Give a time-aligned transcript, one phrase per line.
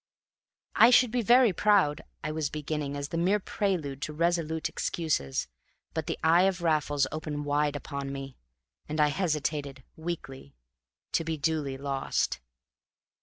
[0.73, 5.47] "I should be very proud," I was beginning, as the mere prelude to resolute excuses;
[5.93, 8.35] but the eye of Raffles opened wide upon me;
[8.89, 10.55] and I hesitated weakly,
[11.11, 12.39] to be duly lost.